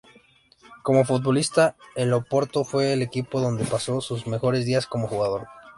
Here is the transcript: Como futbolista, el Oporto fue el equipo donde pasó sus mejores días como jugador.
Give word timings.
Como 0.81 1.05
futbolista, 1.05 1.75
el 1.95 2.11
Oporto 2.13 2.63
fue 2.63 2.91
el 2.93 3.03
equipo 3.03 3.39
donde 3.39 3.65
pasó 3.65 4.01
sus 4.01 4.25
mejores 4.25 4.65
días 4.65 4.87
como 4.87 5.07
jugador. 5.07 5.47